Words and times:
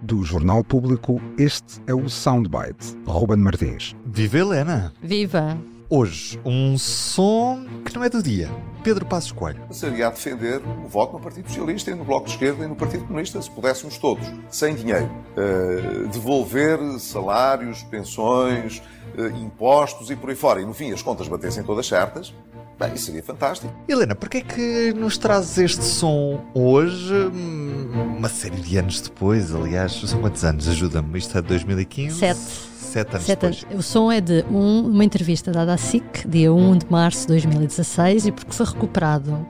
Do 0.00 0.22
Jornal 0.22 0.64
Público, 0.64 1.20
este 1.36 1.82
é 1.86 1.94
o 1.94 2.08
Soundbite. 2.08 2.96
Ruben 3.06 3.36
Martins. 3.36 3.94
Viva 4.06 4.38
Helena! 4.38 4.94
Viva! 5.02 5.58
Hoje, 5.90 6.40
um 6.46 6.78
som 6.78 7.66
que 7.84 7.94
não 7.94 8.02
é 8.02 8.08
do 8.08 8.22
dia. 8.22 8.48
Pedro 8.82 9.04
Passos 9.04 9.32
Coelho. 9.32 9.62
Seria 9.70 10.06
a 10.06 10.10
defender 10.10 10.62
o 10.82 10.88
voto 10.88 11.12
no 11.12 11.20
Partido 11.20 11.48
Socialista 11.48 11.90
e 11.90 11.94
no 11.94 12.04
Bloco 12.04 12.24
de 12.24 12.32
Esquerda 12.32 12.64
e 12.64 12.68
no 12.68 12.74
Partido 12.74 13.04
Comunista, 13.04 13.40
se 13.42 13.50
pudéssemos 13.50 13.98
todos, 13.98 14.26
sem 14.48 14.74
dinheiro, 14.74 15.10
uh, 15.36 16.08
devolver 16.08 16.78
salários, 16.98 17.82
pensões, 17.82 18.82
uh, 19.18 19.26
impostos 19.36 20.10
e 20.10 20.16
por 20.16 20.30
aí 20.30 20.36
fora. 20.36 20.62
E 20.62 20.64
no 20.64 20.72
fim 20.72 20.90
as 20.90 21.02
contas 21.02 21.28
batessem 21.28 21.62
todas 21.62 21.86
certas, 21.86 22.32
Bem, 22.78 22.92
isso 22.92 23.06
seria 23.06 23.22
fantástico. 23.22 23.72
Helena, 23.88 24.14
porquê 24.14 24.38
é 24.38 24.40
que 24.42 24.92
nos 24.92 25.16
trazes 25.16 25.56
este 25.56 25.82
som 25.82 26.44
hoje, 26.52 27.14
hum, 27.14 28.05
uma 28.16 28.28
série 28.28 28.56
de 28.56 28.76
anos 28.78 29.00
depois, 29.00 29.54
aliás, 29.54 29.92
são 29.92 30.20
quantos 30.20 30.44
anos? 30.44 30.68
Ajuda-me, 30.68 31.18
isto 31.18 31.36
é 31.36 31.42
de 31.42 31.48
2015? 31.48 32.18
Sete. 32.18 32.40
Sete 32.40 33.10
anos 33.14 33.26
Sete 33.26 33.40
depois. 33.40 33.66
O 33.78 33.82
som 33.82 34.10
é 34.10 34.20
de 34.20 34.44
um, 34.50 34.86
uma 34.88 35.04
entrevista 35.04 35.52
dada 35.52 35.74
à 35.74 35.76
SIC, 35.76 36.26
dia 36.26 36.52
1 36.52 36.78
de 36.78 36.86
março 36.90 37.22
de 37.22 37.28
2016, 37.28 38.26
e 38.26 38.32
porque 38.32 38.52
foi 38.52 38.66
recuperado 38.66 39.46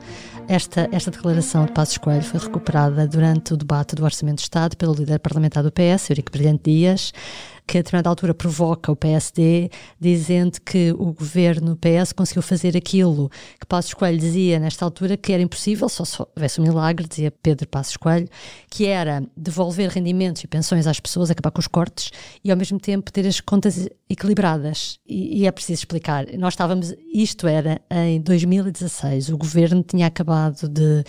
esta, 0.49 0.89
esta 0.93 1.11
declaração 1.11 1.65
de 1.65 1.73
Passos 1.73 1.99
Coelho 1.99 2.23
foi 2.23 2.39
recuperada 2.39 3.07
durante 3.07 3.53
o 3.53 3.57
debate 3.57 3.97
do 3.97 4.05
Orçamento 4.05 4.37
de 4.37 4.43
Estado 4.43 4.77
pelo 4.77 4.95
líder 4.95 5.19
parlamentar 5.19 5.63
do 5.63 5.73
PS, 5.73 6.11
Eurico 6.11 6.31
Brilhante 6.31 6.71
Dias, 6.71 7.13
que 7.67 7.79
a 7.79 7.81
determinada 7.81 8.09
altura 8.09 8.33
provoca 8.33 8.93
o 8.93 8.97
PSD, 8.97 9.71
dizendo 9.99 10.61
que 10.61 10.93
o 10.93 11.13
governo 11.13 11.77
PS 11.77 12.13
conseguiu 12.13 12.43
fazer 12.43 12.77
aquilo 12.77 13.29
que 13.59 13.67
Passos 13.67 13.93
Coelho 13.93 14.19
dizia 14.19 14.61
nesta 14.61 14.85
altura 14.85 15.17
que 15.17 15.33
era 15.33 15.43
impossível, 15.43 15.89
só 15.89 16.05
se 16.05 16.23
houvesse 16.23 16.61
um 16.61 16.65
milagre, 16.65 17.09
dizia 17.09 17.31
Pedro 17.31 17.67
Passos 17.69 17.97
Coelho, 17.97 18.29
que 18.71 18.87
era 18.87 19.23
devolver 19.37 19.91
rendimentos 19.91 20.45
e 20.45 20.47
pensões 20.47 20.87
às 20.87 21.01
pessoas, 21.01 21.31
acabar 21.31 21.51
com 21.51 21.61
os 21.61 21.67
cortes 21.67 22.11
e 22.45 22.51
ao 22.51 22.57
mesmo 22.57 22.79
tempo 22.79 23.11
ter 23.11 23.27
as 23.27 23.41
contas 23.41 23.89
equilibradas. 24.09 24.99
E, 25.07 25.41
e 25.43 25.47
é 25.47 25.51
preciso 25.51 25.81
explicar. 25.81 26.27
Nós 26.39 26.53
estávamos, 26.53 26.95
isto 27.13 27.49
era 27.49 27.81
em 27.91 28.21
2016, 28.21 29.31
o 29.31 29.37
governo 29.37 29.83
tinha 29.83 30.07
acabado 30.07 30.69
de 30.69 31.05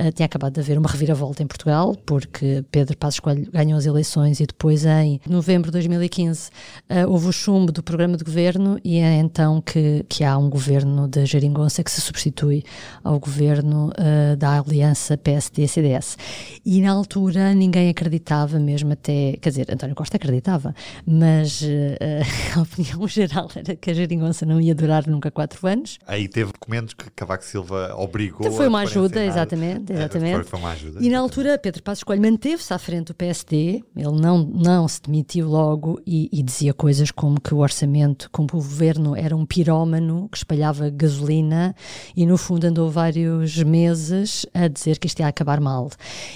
Uh, 0.00 0.10
tinha 0.12 0.24
acabado 0.24 0.54
de 0.54 0.60
haver 0.60 0.78
uma 0.78 0.88
reviravolta 0.88 1.42
em 1.42 1.46
Portugal, 1.46 1.94
porque 2.06 2.64
Pedro 2.70 2.96
Passos 2.96 3.20
Coelho 3.20 3.50
ganhou 3.52 3.76
as 3.76 3.84
eleições 3.84 4.40
e 4.40 4.46
depois, 4.46 4.86
em 4.86 5.20
novembro 5.28 5.66
de 5.70 5.72
2015, 5.72 6.48
uh, 6.48 7.10
houve 7.10 7.28
o 7.28 7.32
chumbo 7.32 7.70
do 7.70 7.82
programa 7.82 8.16
de 8.16 8.24
governo 8.24 8.80
e 8.82 8.96
é 8.96 9.16
então 9.16 9.60
que, 9.60 10.06
que 10.08 10.24
há 10.24 10.38
um 10.38 10.48
governo 10.48 11.06
de 11.06 11.26
Jeringonça 11.26 11.84
que 11.84 11.90
se 11.90 12.00
substitui 12.00 12.64
ao 13.04 13.20
governo 13.20 13.90
uh, 13.90 14.36
da 14.36 14.58
aliança 14.58 15.18
PSD-CDS. 15.18 16.16
E 16.64 16.80
na 16.80 16.92
altura 16.92 17.52
ninguém 17.52 17.90
acreditava, 17.90 18.58
mesmo 18.58 18.94
até, 18.94 19.36
quer 19.38 19.50
dizer, 19.50 19.66
António 19.70 19.94
Costa 19.94 20.16
acreditava, 20.16 20.74
mas 21.04 21.62
a 22.56 22.62
opinião 22.62 23.06
geral 23.06 23.50
era 23.54 23.76
que 23.76 23.90
a 23.90 23.94
Jeringonça 23.94 24.46
não 24.46 24.60
ia 24.60 24.74
durar 24.74 25.06
nunca 25.06 25.30
quatro 25.30 25.66
anos. 25.66 25.98
Aí 26.06 26.26
teve 26.26 26.52
documentos 26.52 26.94
que 26.94 27.10
Cavaco 27.10 27.44
Silva 27.44 27.94
obrigou 27.98 28.40
então 28.40 28.52
foi 28.52 28.68
uma 28.68 28.80
ajuda, 28.80 29.22
exatamente 29.24 29.89
exatamente. 29.90 30.34
Foi, 30.34 30.44
foi 30.44 30.58
uma 30.58 30.70
ajuda. 30.70 30.98
E 31.00 31.08
na 31.10 31.18
altura 31.18 31.58
Pedro 31.58 31.82
Passos 31.82 32.04
Coelho 32.04 32.22
manteve-se 32.22 32.72
à 32.72 32.78
frente 32.78 33.08
do 33.08 33.14
PSD, 33.14 33.82
ele 33.96 34.20
não, 34.20 34.38
não 34.38 34.86
se 34.86 35.02
demitiu 35.02 35.48
logo 35.48 36.00
e, 36.06 36.28
e, 36.32 36.42
dizia 36.42 36.72
coisas 36.72 37.10
como 37.10 37.40
que 37.40 37.54
o 37.54 37.58
orçamento, 37.58 38.28
como 38.30 38.48
o 38.52 38.56
governo 38.56 39.16
era 39.16 39.36
um 39.36 39.44
pirómano 39.44 40.28
que 40.30 40.38
espalhava 40.38 40.90
gasolina 40.90 41.74
e 42.16 42.26
no 42.26 42.36
fundo 42.36 42.66
andou 42.66 42.90
vários 42.90 43.56
meses 43.62 44.46
a 44.54 44.68
dizer 44.68 44.98
que 44.98 45.06
isto 45.06 45.20
ia 45.20 45.28
acabar 45.28 45.60
mal. 45.60 45.90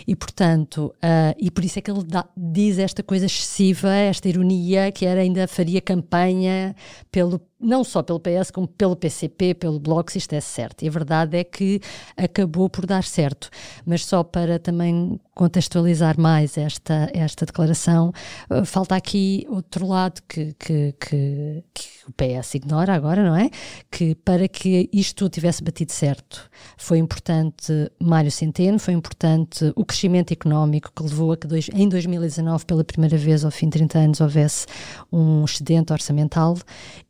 E 0.06 0.14
portanto, 0.14 0.94
uh, 0.96 1.34
e 1.38 1.50
por 1.50 1.64
isso 1.64 1.78
é 1.78 1.82
que 1.82 1.90
ele 1.90 2.04
dá, 2.04 2.26
diz 2.36 2.78
esta 2.78 3.02
coisa 3.02 3.26
excessiva, 3.26 3.92
esta 3.92 4.28
ironia, 4.28 4.90
que 4.92 5.06
era 5.06 5.20
ainda 5.20 5.46
faria 5.46 5.80
campanha 5.80 6.74
pelo 7.10 7.40
não 7.64 7.82
só 7.82 8.02
pelo 8.02 8.20
PS, 8.20 8.50
como 8.50 8.68
pelo 8.68 8.94
PCP, 8.94 9.54
pelo 9.54 9.80
Bloco, 9.80 10.12
se 10.12 10.18
isto 10.18 10.34
é 10.34 10.40
certo. 10.40 10.82
E 10.82 10.88
a 10.88 10.90
verdade 10.90 11.38
é 11.38 11.42
que 11.42 11.80
acabou 12.16 12.68
por 12.68 12.86
dar 12.86 13.02
certo. 13.02 13.48
Mas 13.86 14.04
só 14.04 14.22
para 14.22 14.58
também 14.58 15.18
contextualizar 15.34 16.18
mais 16.18 16.56
esta, 16.56 17.10
esta 17.12 17.44
declaração, 17.44 18.12
uh, 18.50 18.64
falta 18.64 18.94
aqui 18.94 19.46
outro 19.48 19.86
lado 19.86 20.20
que, 20.28 20.54
que, 20.58 20.94
que, 21.00 21.64
que, 21.74 21.88
o 22.06 22.12
PS 22.12 22.54
ignora 22.54 22.94
agora, 22.94 23.24
não 23.24 23.34
é? 23.34 23.50
Que 23.90 24.14
para 24.14 24.46
que 24.46 24.88
isto 24.92 25.28
tivesse 25.28 25.62
batido 25.62 25.92
certo, 25.92 26.50
foi 26.76 26.98
importante 26.98 27.72
Mário 27.98 28.30
Centeno, 28.30 28.78
foi 28.78 28.94
importante 28.94 29.72
o 29.74 29.84
crescimento 29.84 30.32
económico 30.32 30.92
que 30.94 31.02
levou 31.02 31.32
a 31.32 31.36
que 31.36 31.46
dois, 31.46 31.68
em 31.72 31.88
2019, 31.88 32.64
pela 32.66 32.84
primeira 32.84 33.16
vez 33.16 33.44
ao 33.44 33.50
fim 33.50 33.66
de 33.66 33.72
30 33.78 33.98
anos, 33.98 34.20
houvesse 34.20 34.66
um 35.10 35.44
excedente 35.44 35.92
orçamental 35.92 36.56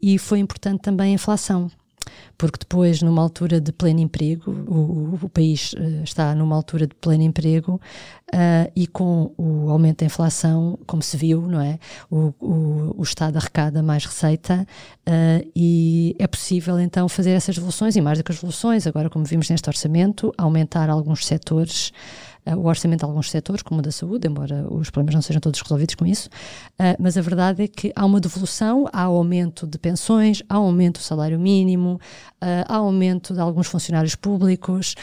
e 0.00 0.18
foi 0.18 0.38
importante 0.38 0.80
também 0.80 1.10
a 1.10 1.14
inflação 1.14 1.70
porque 2.36 2.58
depois, 2.58 3.02
numa 3.02 3.22
altura 3.22 3.60
de 3.60 3.72
pleno 3.72 4.00
emprego, 4.00 4.50
o, 4.50 5.18
o 5.22 5.28
país 5.28 5.72
uh, 5.74 6.02
está 6.02 6.34
numa 6.34 6.56
altura 6.56 6.86
de 6.86 6.94
pleno 6.94 7.22
emprego 7.22 7.80
uh, 8.32 8.70
e 8.74 8.86
com 8.86 9.32
o 9.36 9.70
aumento 9.70 10.00
da 10.00 10.06
inflação, 10.06 10.78
como 10.86 11.02
se 11.02 11.16
viu, 11.16 11.42
não 11.42 11.60
é? 11.60 11.78
O, 12.10 12.34
o, 12.40 12.94
o 12.98 13.02
Estado 13.02 13.36
arrecada 13.36 13.82
mais 13.82 14.04
receita 14.04 14.66
uh, 15.08 15.50
e 15.54 16.16
é 16.18 16.26
possível 16.26 16.80
então 16.80 17.08
fazer 17.08 17.30
essas 17.30 17.54
devoluções 17.54 17.96
e 17.96 18.00
mais 18.00 18.18
do 18.18 18.24
que 18.24 18.32
as 18.32 18.36
devoluções, 18.36 18.86
agora, 18.86 19.08
como 19.08 19.24
vimos 19.24 19.48
neste 19.48 19.68
orçamento, 19.68 20.32
aumentar 20.36 20.90
alguns 20.90 21.24
setores 21.26 21.92
o 22.46 22.66
orçamento 22.66 23.00
de 23.00 23.04
alguns 23.06 23.30
setores, 23.30 23.62
como 23.62 23.80
o 23.80 23.82
da 23.82 23.90
saúde, 23.90 24.28
embora 24.28 24.66
os 24.70 24.90
problemas 24.90 25.14
não 25.14 25.22
sejam 25.22 25.40
todos 25.40 25.60
resolvidos 25.60 25.94
com 25.94 26.04
isso, 26.04 26.28
uh, 26.28 26.96
mas 26.98 27.16
a 27.16 27.22
verdade 27.22 27.62
é 27.62 27.68
que 27.68 27.92
há 27.96 28.04
uma 28.04 28.20
devolução, 28.20 28.86
há 28.92 29.02
aumento 29.02 29.66
de 29.66 29.78
pensões, 29.78 30.42
há 30.48 30.56
aumento 30.56 30.98
do 30.98 31.02
salário 31.02 31.38
mínimo, 31.38 32.00
uh, 32.42 32.64
há 32.68 32.76
aumento 32.76 33.32
de 33.32 33.40
alguns 33.40 33.66
funcionários 33.66 34.14
públicos, 34.14 34.94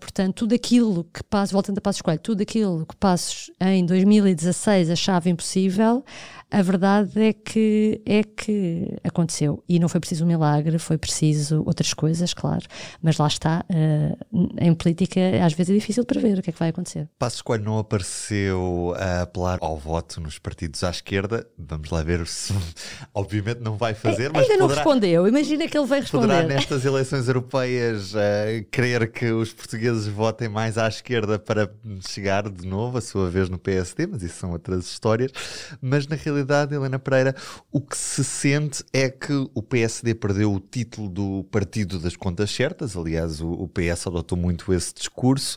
portanto, 0.00 0.34
tudo 0.34 0.54
aquilo 0.54 1.04
que 1.12 1.22
Passos, 1.22 1.52
voltando 1.52 1.78
a 1.78 1.80
Passos 1.80 2.02
Coelho, 2.02 2.20
tudo 2.20 2.42
aquilo 2.42 2.86
que 2.86 2.96
Passos 2.96 3.50
em 3.60 3.84
2016 3.84 4.90
achava 4.90 5.28
impossível, 5.28 6.04
a 6.54 6.62
verdade 6.62 7.20
é 7.20 7.32
que, 7.32 8.00
é 8.06 8.22
que 8.22 8.96
aconteceu. 9.02 9.62
E 9.68 9.80
não 9.80 9.88
foi 9.88 9.98
preciso 9.98 10.24
um 10.24 10.28
milagre, 10.28 10.78
foi 10.78 10.96
preciso 10.96 11.64
outras 11.66 11.92
coisas, 11.92 12.32
claro. 12.32 12.64
Mas 13.02 13.18
lá 13.18 13.26
está, 13.26 13.64
uh, 13.68 14.48
em 14.60 14.72
política 14.72 15.20
às 15.44 15.52
vezes 15.52 15.70
é 15.70 15.74
difícil 15.74 16.04
prever 16.04 16.38
o 16.38 16.42
que 16.42 16.50
é 16.50 16.52
que 16.52 16.58
vai 16.58 16.68
acontecer. 16.68 17.08
Passos 17.18 17.42
Coelho 17.42 17.64
não 17.64 17.78
apareceu 17.78 18.94
a 18.96 19.22
apelar 19.22 19.58
ao 19.60 19.76
voto 19.76 20.20
nos 20.20 20.38
partidos 20.38 20.84
à 20.84 20.90
esquerda. 20.90 21.44
Vamos 21.58 21.90
lá 21.90 22.02
ver 22.04 22.24
se. 22.26 22.54
Obviamente 23.12 23.60
não 23.60 23.76
vai 23.76 23.92
fazer, 23.92 24.26
é, 24.26 24.28
mas. 24.32 24.42
Ainda 24.42 24.58
poderá, 24.58 24.58
não 24.58 24.68
respondeu. 24.68 25.26
Imagina 25.26 25.66
que 25.66 25.76
ele 25.76 25.86
vai 25.86 26.00
responder. 26.00 26.26
Poderá 26.28 26.46
nestas 26.46 26.84
eleições 26.84 27.26
europeias 27.26 28.14
uh, 28.14 28.64
querer 28.70 29.10
que 29.10 29.26
os 29.32 29.52
portugueses 29.52 30.06
votem 30.06 30.48
mais 30.48 30.78
à 30.78 30.86
esquerda 30.86 31.36
para 31.36 31.68
chegar 32.08 32.48
de 32.48 32.64
novo 32.64 32.98
a 32.98 33.00
sua 33.00 33.28
vez 33.28 33.48
no 33.48 33.58
PSD, 33.58 34.06
mas 34.06 34.22
isso 34.22 34.36
são 34.36 34.52
outras 34.52 34.84
histórias. 34.86 35.32
Mas 35.82 36.06
na 36.06 36.14
realidade 36.14 36.43
realidade, 36.44 36.74
Helena 36.74 36.98
Pereira, 36.98 37.34
o 37.72 37.80
que 37.80 37.96
se 37.96 38.22
sente 38.22 38.84
é 38.92 39.08
que 39.08 39.32
o 39.54 39.62
PSD 39.62 40.14
perdeu 40.14 40.52
o 40.52 40.60
título 40.60 41.08
do 41.08 41.44
Partido 41.50 41.98
das 41.98 42.14
Contas 42.14 42.50
Certas. 42.50 42.96
Aliás, 42.96 43.40
o, 43.40 43.50
o 43.50 43.68
PS 43.68 44.06
adotou 44.06 44.36
muito 44.38 44.72
esse 44.72 44.94
discurso 44.94 45.56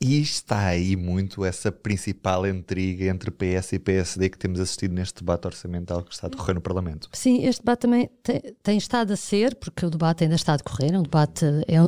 e 0.00 0.20
está 0.20 0.66
aí 0.66 0.94
muito 0.94 1.44
essa 1.44 1.72
principal 1.72 2.46
intriga 2.46 3.06
entre 3.06 3.32
PS 3.32 3.72
e 3.72 3.78
PSD 3.80 4.28
que 4.28 4.38
temos 4.38 4.60
assistido 4.60 4.94
neste 4.94 5.24
debate 5.24 5.46
orçamental 5.46 6.04
que 6.04 6.14
está 6.14 6.28
a 6.28 6.30
decorrer 6.30 6.54
no 6.54 6.60
Parlamento. 6.60 7.08
Sim, 7.12 7.44
este 7.44 7.62
debate 7.62 7.80
também 7.80 8.08
tem, 8.22 8.40
tem 8.62 8.78
estado 8.78 9.12
a 9.12 9.16
ser, 9.16 9.56
porque 9.56 9.84
o 9.84 9.90
debate 9.90 10.22
ainda 10.22 10.36
está 10.36 10.54
a 10.54 10.56
decorrer, 10.56 10.94
é 10.94 10.98
um 10.98 11.02
debate 11.02 11.44
é, 11.66 11.78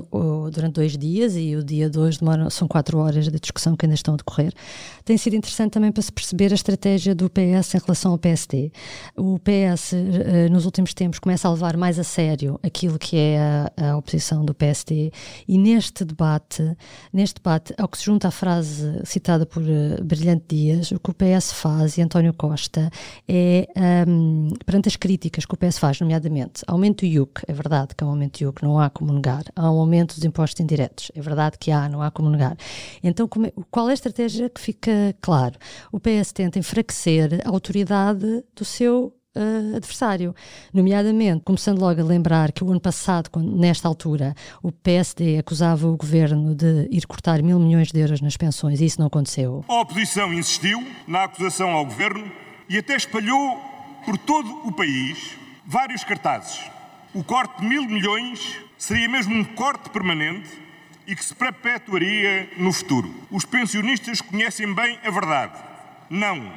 durante 0.51 0.75
dois 0.75 0.99
dias 0.99 1.37
e 1.37 1.55
o 1.55 1.63
dia 1.63 1.89
hoje 1.97 2.19
demora, 2.19 2.51
são 2.51 2.67
quatro 2.67 2.99
horas 2.99 3.29
de 3.29 3.39
discussão 3.39 3.77
que 3.77 3.87
ainda 3.87 3.95
estão 3.95 4.15
a 4.15 4.17
decorrer. 4.17 4.53
Tem 5.05 5.17
sido 5.17 5.37
interessante 5.37 5.71
também 5.71 5.93
para 5.93 6.03
se 6.03 6.11
perceber 6.11 6.51
a 6.51 6.57
estratégia 6.57 7.15
do 7.15 7.31
PS 7.31 7.77
em 7.77 7.79
relação 7.79 8.11
ao 8.11 8.19
PSD. 8.19 8.73
O 9.17 9.39
PS, 9.39 9.93
eh, 9.93 10.49
nos 10.49 10.65
últimos 10.65 10.93
tempos, 10.95 11.21
começa 11.21 11.47
a 11.47 11.53
levar 11.53 11.77
mais 11.77 11.97
a 11.97 12.05
sério 12.05 12.59
aquilo 12.61 12.99
que 12.99 13.17
é 13.17 13.39
a, 13.39 13.91
a 13.91 13.97
oposição 13.97 14.45
do 14.45 14.53
PSD 14.53 15.13
e 15.47 15.57
neste 15.57 16.05
debate, 16.05 16.77
neste 17.13 17.37
debate, 17.37 17.73
ao 17.79 17.87
que 17.87 18.00
se 18.01 18.07
junta 18.07 18.29
à 18.29 18.31
frase 18.31 19.03
citada 19.05 19.45
por 19.45 19.63
uh, 19.63 20.03
Brilhante 20.03 20.45
Dias, 20.49 20.91
o 20.91 20.99
que 20.99 21.11
o 21.11 21.15
PS 21.15 21.53
faz 21.53 21.99
e 21.99 22.03
António 22.03 22.33
Costa 22.33 22.91
é, 23.29 23.69
um, 24.09 24.49
perante 24.65 24.89
as 24.89 24.97
críticas 24.97 25.45
que 25.45 25.53
o 25.53 25.57
PS 25.57 25.79
faz, 25.79 26.01
nomeadamente, 26.01 26.63
aumento 26.67 27.01
do 27.01 27.07
IUC, 27.07 27.43
é 27.47 27.53
verdade 27.53 27.95
que 27.95 28.03
há 28.03 28.07
um 28.07 28.11
aumento 28.11 28.39
do 28.39 28.45
IUC, 28.45 28.63
não 28.63 28.79
há 28.79 28.89
como 28.89 29.13
negar, 29.13 29.45
há 29.55 29.71
um 29.71 29.79
aumento 29.79 30.15
dos 30.15 30.25
impostos 30.25 30.61
indiretos, 30.61 31.13
é 31.15 31.21
verdade 31.21 31.59
que 31.59 31.71
há, 31.71 31.91
não 31.91 32.01
há 32.01 32.11
como 32.11 32.31
negar. 32.31 32.57
Então, 33.03 33.29
é, 33.45 33.53
qual 33.71 33.89
é 33.89 33.91
a 33.91 33.95
estratégia 33.95 34.49
que 34.49 34.61
fica 34.61 35.15
claro? 35.21 35.59
O 35.93 36.01
PS 36.01 36.33
tenta 36.33 36.59
enfraquecer 36.59 37.43
a 37.45 37.51
autoridade 37.51 38.43
do 38.57 38.65
seu 38.65 39.15
uh, 39.37 39.77
adversário. 39.77 40.35
Nomeadamente, 40.73 41.43
começando 41.45 41.81
logo 41.81 42.01
a 42.01 42.05
lembrar 42.05 42.53
que 42.53 42.65
o 42.65 42.71
ano 42.71 42.81
passado, 42.81 43.31
quando, 43.31 43.57
nesta 43.57 43.89
altura, 43.89 44.35
o 44.63 44.73
PSD 44.73 45.39
acusava 45.39 45.87
o 45.87 45.97
governo 45.97 46.55
de 46.55 46.89
ir 46.91 47.07
cortar 47.07 47.43
mil 47.43 47.59
milhões 47.59 47.93
de 47.93 48.01
euros 48.01 48.21
nas 48.21 48.37
pensões 48.37 48.81
e 48.81 48.87
isso 48.87 49.01
não 49.01 49.07
aconteceu. 49.07 49.65
A 49.69 49.81
oposição 49.81 50.33
insistiu 50.33 50.85
na 51.07 51.25
acusação 51.25 51.71
ao 51.71 51.85
governo 51.85 52.31
e 52.69 52.79
até 52.79 52.97
espalhou 52.97 53.59
por 54.05 54.17
todo 54.19 54.49
o 54.67 54.73
país 54.73 55.37
vários 55.67 56.05
cartazes. 56.05 56.61
O 57.13 57.25
corte 57.25 57.61
de 57.61 57.67
mil 57.67 57.85
milhões 57.85 58.57
seria 58.79 59.09
mesmo 59.09 59.35
um 59.35 59.45
corte 59.45 59.91
permanente 59.91 60.49
e 61.07 61.17
que 61.17 61.25
se 61.25 61.35
perpetuaria 61.35 62.49
no 62.57 62.73
futuro. 62.73 63.13
Os 63.31 63.45
pensionistas 63.45 64.21
conhecem 64.21 64.73
bem 64.73 64.99
a 65.05 65.11
verdade. 65.11 65.59
Não, 66.09 66.53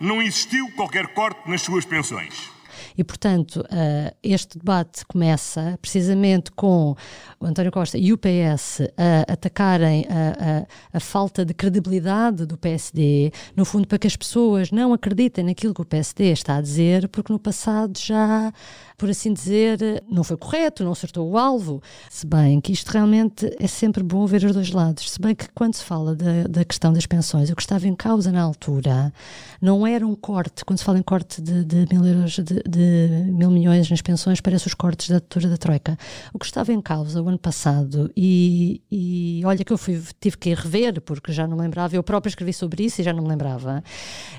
não 0.00 0.20
existiu 0.20 0.70
qualquer 0.72 1.08
corte 1.08 1.48
nas 1.48 1.62
suas 1.62 1.84
pensões. 1.84 2.56
E, 2.96 3.04
portanto, 3.04 3.60
uh, 3.60 4.16
este 4.22 4.58
debate 4.58 5.04
começa 5.06 5.78
precisamente 5.82 6.50
com 6.52 6.96
o 7.38 7.46
António 7.46 7.70
Costa 7.70 7.98
e 7.98 8.12
o 8.12 8.18
PS 8.18 8.80
a 8.96 9.32
atacarem 9.32 10.06
a, 10.08 10.94
a, 10.94 10.96
a, 10.96 11.00
falta 11.00 11.44
de 11.44 11.52
credibilidade 11.52 12.46
do 12.46 12.56
PSD, 12.56 13.32
no 13.54 13.64
fundo, 13.64 13.86
para 13.86 13.98
que 13.98 14.06
as 14.06 14.16
pessoas 14.16 14.70
não 14.70 14.94
acreditem 14.94 15.44
naquilo 15.44 15.74
que 15.74 15.82
o 15.82 15.84
PSD 15.84 16.32
está 16.32 16.56
a 16.56 16.60
dizer, 16.60 17.08
porque 17.08 17.32
no 17.32 17.38
passado 17.38 17.98
já 17.98 18.52
por 18.96 19.10
assim 19.10 19.32
dizer, 19.32 20.02
não 20.10 20.24
foi 20.24 20.36
correto, 20.36 20.82
não 20.82 20.92
acertou 20.92 21.28
o 21.30 21.36
alvo. 21.36 21.82
Se 22.10 22.26
bem 22.26 22.60
que 22.60 22.72
isto 22.72 22.88
realmente 22.88 23.54
é 23.58 23.66
sempre 23.66 24.02
bom 24.02 24.26
ver 24.26 24.44
os 24.44 24.52
dois 24.52 24.70
lados. 24.70 25.10
Se 25.10 25.20
bem 25.20 25.34
que 25.34 25.48
quando 25.54 25.74
se 25.74 25.84
fala 25.84 26.14
da, 26.14 26.44
da 26.48 26.64
questão 26.64 26.92
das 26.92 27.06
pensões, 27.06 27.50
o 27.50 27.56
que 27.56 27.62
estava 27.62 27.86
em 27.86 27.94
causa 27.94 28.32
na 28.32 28.42
altura 28.42 29.12
não 29.60 29.86
era 29.86 30.06
um 30.06 30.14
corte, 30.14 30.64
quando 30.64 30.78
se 30.78 30.84
fala 30.84 30.98
em 30.98 31.02
corte 31.02 31.42
de, 31.42 31.64
de 31.64 31.86
mil 31.90 32.04
euros, 32.04 32.32
de, 32.32 32.62
de, 32.68 33.32
mil 33.32 33.50
milhões 33.50 33.90
nas 33.90 34.00
pensões, 34.00 34.40
parece 34.40 34.66
os 34.66 34.74
cortes 34.74 35.08
da 35.08 35.16
altura 35.16 35.48
da 35.48 35.56
Troika. 35.56 35.98
O 36.32 36.38
que 36.38 36.46
estava 36.46 36.72
em 36.72 36.80
causa 36.80 37.22
o 37.22 37.28
ano 37.28 37.38
passado, 37.38 38.10
e, 38.16 38.80
e 38.90 39.42
olha 39.44 39.64
que 39.64 39.72
eu 39.72 39.78
fui, 39.78 40.00
tive 40.20 40.38
que 40.38 40.50
ir 40.50 40.56
rever, 40.56 41.00
porque 41.00 41.32
já 41.32 41.46
não 41.46 41.56
lembrava, 41.56 41.94
eu 41.96 42.02
própria 42.02 42.30
escrevi 42.30 42.52
sobre 42.52 42.84
isso 42.84 43.00
e 43.00 43.04
já 43.04 43.12
não 43.12 43.22
me 43.22 43.28
lembrava, 43.28 43.82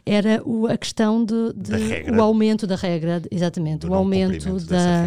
era 0.05 0.41
o, 0.45 0.67
a 0.67 0.77
questão 0.77 1.23
de, 1.23 1.53
de 1.53 2.11
o 2.11 2.21
aumento 2.21 2.65
da 2.65 2.75
regra, 2.75 3.21
exatamente, 3.31 3.85
o 3.85 3.93
aumento 3.93 4.46
da, 4.65 5.05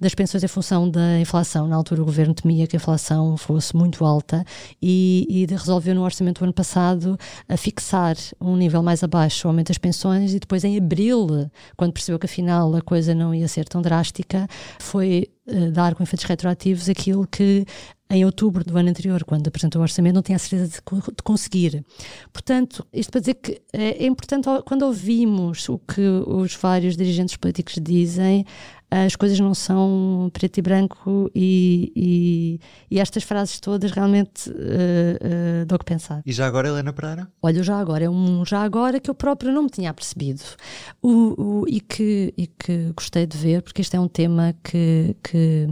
das 0.00 0.14
pensões 0.14 0.42
em 0.42 0.48
função 0.48 0.88
da 0.88 1.18
inflação. 1.18 1.66
Na 1.66 1.76
altura, 1.76 2.02
o 2.02 2.04
governo 2.04 2.34
temia 2.34 2.66
que 2.66 2.76
a 2.76 2.78
inflação 2.78 3.36
fosse 3.36 3.76
muito 3.76 4.04
alta 4.04 4.44
e, 4.80 5.26
e 5.28 5.46
resolveu 5.46 5.94
no 5.94 6.02
orçamento 6.02 6.40
do 6.40 6.44
ano 6.44 6.52
passado 6.52 7.18
a 7.48 7.56
fixar 7.56 8.16
um 8.40 8.56
nível 8.56 8.82
mais 8.82 9.02
abaixo 9.02 9.46
o 9.46 9.50
aumento 9.50 9.68
das 9.68 9.78
pensões 9.78 10.34
e 10.34 10.38
depois, 10.38 10.64
em 10.64 10.76
abril, 10.76 11.48
quando 11.76 11.92
percebeu 11.92 12.18
que 12.18 12.26
afinal 12.26 12.74
a 12.74 12.82
coisa 12.82 13.14
não 13.14 13.34
ia 13.34 13.48
ser 13.48 13.66
tão 13.68 13.82
drástica, 13.82 14.48
foi 14.78 15.28
uh, 15.46 15.70
dar 15.70 15.94
com 15.94 16.02
efeitos 16.02 16.24
retroativos 16.24 16.88
aquilo 16.88 17.26
que 17.26 17.66
em 18.10 18.24
outubro 18.24 18.64
do 18.64 18.76
ano 18.78 18.88
anterior, 18.88 19.22
quando 19.24 19.46
apresentou 19.48 19.80
o 19.80 19.82
orçamento, 19.82 20.14
não 20.14 20.22
tinha 20.22 20.36
a 20.36 20.38
certeza 20.38 20.66
de, 20.66 21.00
de 21.16 21.22
conseguir. 21.22 21.84
Portanto, 22.32 22.86
isto 22.92 23.10
para 23.10 23.20
dizer 23.20 23.34
que 23.34 23.60
é, 23.72 24.04
é 24.04 24.06
importante, 24.06 24.48
quando 24.64 24.82
ouvimos 24.82 25.68
o 25.68 25.78
que 25.78 26.00
os 26.00 26.54
vários 26.54 26.96
dirigentes 26.96 27.36
políticos 27.36 27.74
dizem, 27.80 28.46
as 28.90 29.14
coisas 29.14 29.38
não 29.38 29.54
são 29.54 30.30
preto 30.32 30.58
e 30.58 30.62
branco 30.62 31.30
e, 31.34 31.92
e, 31.94 32.60
e 32.90 32.98
estas 32.98 33.22
frases 33.22 33.60
todas 33.60 33.90
realmente 33.90 34.48
uh, 34.48 34.52
uh, 34.52 35.66
dão 35.66 35.76
que 35.76 35.84
pensar. 35.84 36.22
E 36.24 36.32
já 36.32 36.46
agora, 36.46 36.68
Helena 36.68 36.92
Pereira? 36.92 37.28
Olha, 37.42 37.62
já 37.62 37.78
agora 37.78 38.04
é 38.04 38.10
um 38.10 38.44
já 38.46 38.62
agora 38.62 38.98
que 38.98 39.10
eu 39.10 39.14
próprio 39.14 39.52
não 39.52 39.64
me 39.64 39.68
tinha 39.68 39.92
percebido 39.92 40.42
o, 41.02 41.60
o, 41.60 41.68
e, 41.68 41.80
que, 41.80 42.32
e 42.36 42.46
que 42.46 42.92
gostei 42.96 43.26
de 43.26 43.36
ver, 43.36 43.60
porque 43.60 43.82
este 43.82 43.94
é 43.94 44.00
um 44.00 44.08
tema 44.08 44.54
que, 44.64 45.14
que 45.22 45.66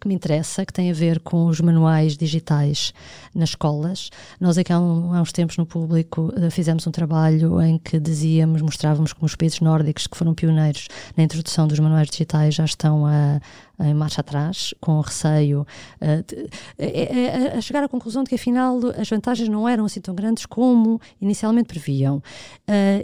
que 0.00 0.08
me 0.08 0.14
interessa, 0.14 0.64
que 0.64 0.72
tem 0.72 0.90
a 0.90 0.94
ver 0.94 1.20
com 1.20 1.46
os 1.46 1.60
manuais 1.60 2.16
digitais 2.16 2.92
nas 3.34 3.50
escolas. 3.50 4.10
Nós 4.40 4.56
aqui 4.56 4.72
há, 4.72 4.76
há 4.76 4.80
uns 4.80 5.32
tempos 5.32 5.56
no 5.56 5.66
público 5.66 6.32
eh, 6.36 6.50
fizemos 6.50 6.86
um 6.86 6.90
trabalho 6.90 7.60
em 7.60 7.78
que 7.78 8.00
dizíamos, 8.00 8.62
mostrávamos 8.62 9.12
como 9.12 9.26
os 9.26 9.36
países 9.36 9.60
nórdicos 9.60 10.06
que 10.06 10.16
foram 10.16 10.34
pioneiros 10.34 10.88
na 11.16 11.24
introdução 11.24 11.66
dos 11.66 11.78
manuais 11.78 12.08
digitais 12.08 12.54
já 12.54 12.64
estão 12.64 13.06
a, 13.06 13.40
em 13.80 13.94
marcha 13.94 14.20
atrás, 14.20 14.74
com 14.80 15.00
receio, 15.00 15.66
uh, 16.00 17.56
a 17.56 17.60
chegar 17.60 17.84
à 17.84 17.88
conclusão 17.88 18.22
de 18.22 18.30
que 18.30 18.34
afinal 18.34 18.78
as 18.98 19.08
vantagens 19.08 19.48
não 19.48 19.68
eram 19.68 19.84
assim 19.84 20.00
tão 20.00 20.14
grandes 20.14 20.46
como 20.46 21.00
inicialmente 21.20 21.68
previam, 21.68 22.22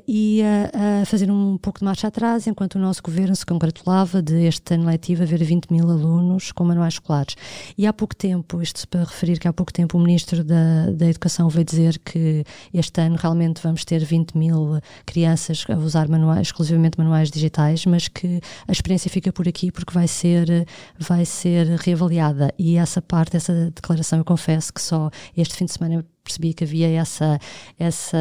e 0.06 0.42
a 1.02 1.04
fazer 1.04 1.30
um 1.30 1.56
pouco 1.58 1.78
de 1.78 1.84
marcha 1.84 2.08
atrás, 2.08 2.46
enquanto 2.46 2.76
o 2.76 2.78
nosso 2.78 3.02
governo 3.02 3.34
se 3.34 3.44
congratulava 3.44 4.22
de 4.22 4.46
este 4.46 4.74
ano 4.74 4.86
letivo 4.86 5.22
haver 5.22 5.42
20 5.42 5.70
mil 5.70 5.90
alunos 5.90 6.52
com 6.52 6.64
manuais 6.64 6.94
escolares. 6.94 7.34
E 7.76 7.86
há 7.86 7.92
pouco 7.92 8.14
tempo, 8.14 8.62
isto 8.62 8.86
para 8.88 9.00
referir 9.00 9.38
que 9.38 9.48
há 9.48 9.52
pouco 9.52 9.72
tempo 9.72 9.96
o 9.96 10.00
Ministro 10.00 10.44
da, 10.44 10.90
da 10.90 11.06
Educação 11.06 11.48
veio 11.48 11.64
dizer 11.64 11.98
que 11.98 12.44
este 12.72 13.00
ano 13.00 13.16
realmente 13.16 13.60
vamos 13.62 13.84
ter 13.84 14.04
20 14.04 14.36
mil 14.36 14.80
crianças 15.06 15.64
a 15.68 15.76
usar 15.76 16.08
manuais, 16.08 16.48
exclusivamente 16.48 16.98
manuais 16.98 17.30
digitais, 17.30 17.84
mas 17.86 18.08
que 18.08 18.40
a 18.66 18.72
experiência 18.72 19.10
fica 19.10 19.32
por 19.32 19.48
aqui 19.48 19.70
porque 19.70 19.92
vai 19.92 20.08
ser 20.08 20.63
vai 20.99 21.25
ser 21.25 21.66
reavaliada. 21.81 22.52
E 22.58 22.76
essa 22.76 23.00
parte, 23.02 23.37
essa 23.37 23.70
declaração, 23.75 24.19
eu 24.19 24.25
confesso 24.25 24.72
que 24.72 24.81
só 24.81 25.11
este 25.37 25.55
fim 25.55 25.64
de 25.64 25.72
semana 25.72 26.05
percebi 26.22 26.55
que 26.55 26.64
havia 26.64 26.88
essa. 26.88 27.38
essa 27.78 28.19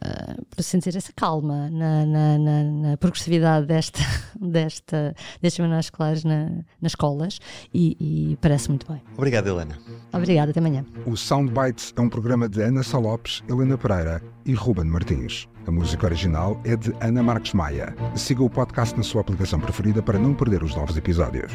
Uh, 0.00 0.44
por 0.44 0.60
assim 0.60 0.78
dizer, 0.78 0.96
essa 0.96 1.12
calma 1.12 1.68
na, 1.70 2.06
na, 2.06 2.38
na, 2.38 2.62
na 2.62 2.96
progressividade 2.96 3.66
desta, 3.66 3.98
desta, 4.40 5.14
destes 5.42 5.58
manuais 5.58 5.86
escolares 5.86 6.22
na, 6.22 6.50
nas 6.80 6.92
escolas 6.92 7.40
e, 7.74 7.96
e, 7.98 8.36
parece 8.36 8.68
muito 8.68 8.90
bem. 8.90 9.02
Obrigado, 9.16 9.48
Helena. 9.48 9.76
Obrigada, 10.12 10.52
até 10.52 10.60
amanhã. 10.60 10.84
O 11.04 11.16
Soundbites 11.16 11.92
é 11.96 12.00
um 12.00 12.08
programa 12.08 12.48
de 12.48 12.62
Ana 12.62 12.84
Salopes, 12.84 13.42
Helena 13.48 13.76
Pereira 13.76 14.22
e 14.46 14.54
Ruben 14.54 14.84
Martins. 14.84 15.48
A 15.66 15.70
música 15.70 16.06
original 16.06 16.60
é 16.64 16.76
de 16.76 16.94
Ana 17.00 17.22
Marques 17.22 17.52
Maia. 17.52 17.94
Siga 18.14 18.42
o 18.42 18.48
podcast 18.48 18.96
na 18.96 19.02
sua 19.02 19.20
aplicação 19.20 19.58
preferida 19.58 20.00
para 20.00 20.18
não 20.18 20.32
perder 20.32 20.62
os 20.62 20.74
novos 20.76 20.96
episódios. 20.96 21.52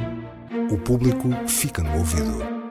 O 0.70 0.78
público 0.78 1.30
fica 1.48 1.82
no 1.82 1.98
ouvido. 1.98 2.63